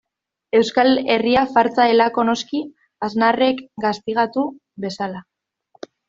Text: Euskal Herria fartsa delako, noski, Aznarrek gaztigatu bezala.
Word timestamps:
Euskal 0.59 0.91
Herria 1.15 1.41
fartsa 1.57 1.85
delako, 1.91 2.23
noski, 2.31 2.61
Aznarrek 3.07 3.61
gaztigatu 3.85 4.47
bezala. 4.87 5.23